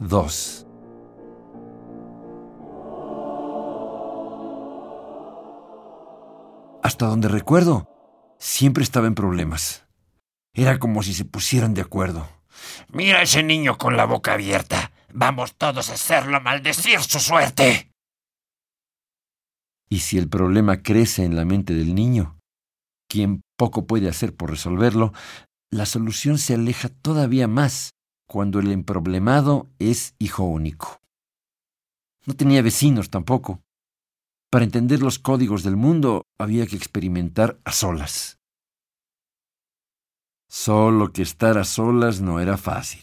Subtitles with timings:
[0.00, 0.66] 2.
[6.82, 7.88] Hasta donde recuerdo,
[8.38, 9.86] siempre estaba en problemas.
[10.54, 12.28] Era como si se pusieran de acuerdo.
[12.92, 14.92] Mira a ese niño con la boca abierta.
[15.12, 17.90] Vamos todos a hacerlo maldecir su suerte.
[19.88, 22.38] Y si el problema crece en la mente del niño,
[23.08, 25.12] quien poco puede hacer por resolverlo,
[25.70, 27.95] la solución se aleja todavía más
[28.26, 31.00] cuando el emproblemado es hijo único.
[32.26, 33.62] No tenía vecinos tampoco.
[34.50, 38.38] Para entender los códigos del mundo había que experimentar a solas.
[40.48, 43.02] Solo que estar a solas no era fácil.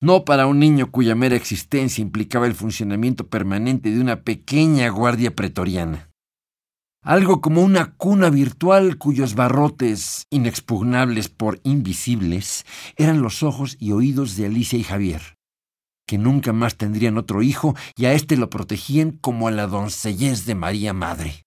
[0.00, 5.34] No para un niño cuya mera existencia implicaba el funcionamiento permanente de una pequeña guardia
[5.34, 6.13] pretoriana
[7.04, 12.64] algo como una cuna virtual cuyos barrotes, inexpugnables por invisibles,
[12.96, 15.36] eran los ojos y oídos de Alicia y Javier,
[16.06, 20.46] que nunca más tendrían otro hijo y a éste lo protegían como a la doncellez
[20.46, 21.44] de María Madre.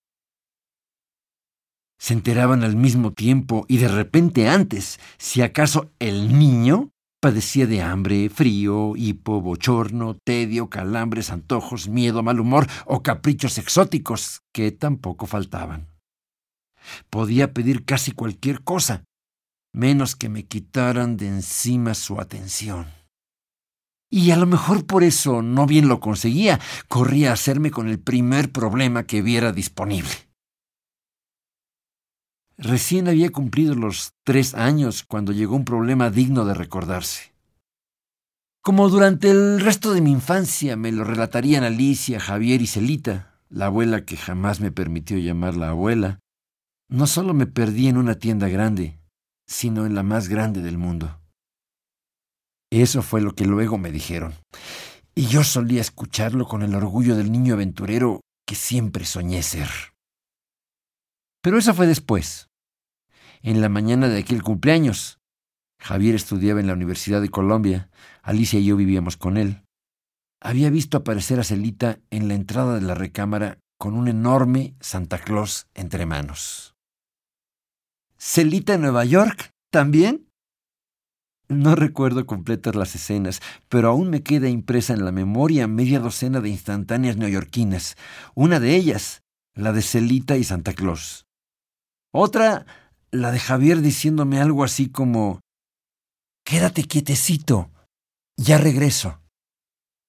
[2.00, 7.82] Se enteraban al mismo tiempo y de repente antes, si acaso el niño Padecía de
[7.82, 15.26] hambre, frío, hipo, bochorno, tedio, calambres, antojos, miedo, mal humor o caprichos exóticos que tampoco
[15.26, 15.88] faltaban.
[17.10, 19.04] Podía pedir casi cualquier cosa,
[19.74, 22.86] menos que me quitaran de encima su atención.
[24.12, 28.00] Y a lo mejor por eso no bien lo conseguía, corría a hacerme con el
[28.00, 30.27] primer problema que viera disponible.
[32.58, 37.34] Recién había cumplido los tres años cuando llegó un problema digno de recordarse.
[38.64, 43.68] Como durante el resto de mi infancia me lo relatarían Alicia, Javier y Celita, la
[43.68, 46.20] abuela que jamás me permitió llamarla abuela,
[46.90, 49.00] no solo me perdí en una tienda grande,
[49.46, 51.22] sino en la más grande del mundo.
[52.72, 54.34] Eso fue lo que luego me dijeron,
[55.16, 59.70] y yo solía escucharlo con el orgullo del niño aventurero que siempre soñé ser.
[61.48, 62.50] Pero eso fue después,
[63.42, 65.22] en la mañana de aquel cumpleaños.
[65.80, 67.90] Javier estudiaba en la Universidad de Colombia,
[68.22, 69.64] Alicia y yo vivíamos con él.
[70.42, 75.20] Había visto aparecer a Celita en la entrada de la recámara con un enorme Santa
[75.20, 76.76] Claus entre manos.
[78.18, 79.52] ¿Celita en Nueva York?
[79.72, 80.28] ¿También?
[81.48, 86.42] No recuerdo completas las escenas, pero aún me queda impresa en la memoria media docena
[86.42, 87.96] de instantáneas neoyorquinas,
[88.36, 89.22] una de ellas,
[89.54, 91.24] la de Celita y Santa Claus.
[92.20, 92.66] Otra,
[93.12, 95.40] la de Javier diciéndome algo así como
[96.44, 97.70] Quédate quietecito,
[98.36, 99.22] ya regreso.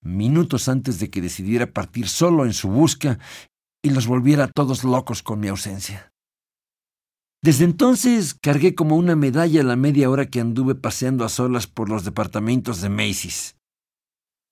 [0.02, 3.18] Minutos antes de que decidiera partir solo en su busca
[3.84, 6.10] y los volviera todos locos con mi ausencia.
[7.42, 11.91] Desde entonces cargué como una medalla la media hora que anduve paseando a solas por
[11.91, 13.58] los departamentos de Macy's.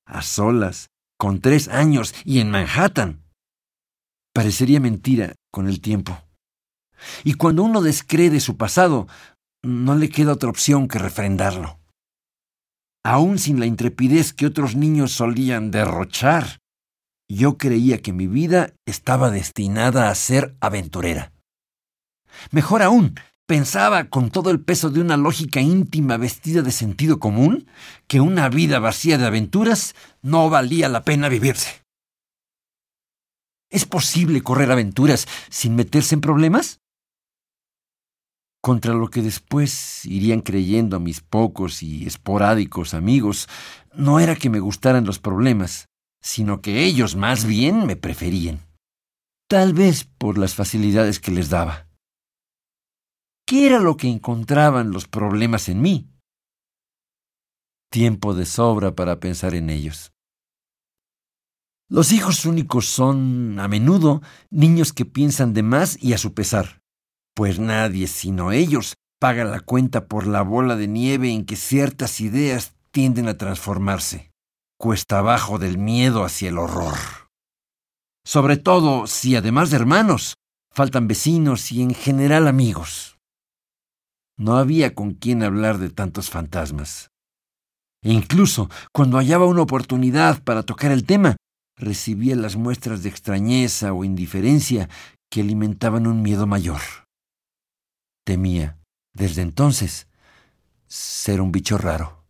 [0.04, 3.24] A solas, con tres años y en Manhattan.
[4.34, 6.25] Parecería mentira con el tiempo.
[7.24, 9.06] Y cuando uno descree de su pasado,
[9.62, 11.78] no le queda otra opción que refrendarlo.
[13.04, 16.58] Aún sin la intrepidez que otros niños solían derrochar,
[17.28, 21.32] yo creía que mi vida estaba destinada a ser aventurera.
[22.50, 23.14] Mejor aún,
[23.46, 27.68] pensaba con todo el peso de una lógica íntima vestida de sentido común
[28.06, 31.82] que una vida vacía de aventuras no valía la pena vivirse.
[33.70, 36.80] ¿Es posible correr aventuras sin meterse en problemas?
[38.66, 43.48] Contra lo que después irían creyendo mis pocos y esporádicos amigos,
[43.94, 45.86] no era que me gustaran los problemas,
[46.20, 48.66] sino que ellos más bien me preferían.
[49.48, 51.86] Tal vez por las facilidades que les daba.
[53.46, 56.10] ¿Qué era lo que encontraban los problemas en mí?
[57.88, 60.10] Tiempo de sobra para pensar en ellos.
[61.88, 66.82] Los hijos únicos son, a menudo, niños que piensan de más y a su pesar
[67.36, 72.22] pues nadie sino ellos paga la cuenta por la bola de nieve en que ciertas
[72.22, 74.30] ideas tienden a transformarse,
[74.78, 76.96] cuesta abajo del miedo hacia el horror.
[78.24, 80.36] Sobre todo si además de hermanos,
[80.72, 83.18] faltan vecinos y en general amigos.
[84.38, 87.10] No había con quien hablar de tantos fantasmas.
[88.02, 91.36] E incluso cuando hallaba una oportunidad para tocar el tema,
[91.76, 94.88] recibía las muestras de extrañeza o indiferencia
[95.30, 97.05] que alimentaban un miedo mayor.
[98.26, 98.76] Temía,
[99.14, 100.08] desde entonces,
[100.88, 102.25] ser un bicho raro.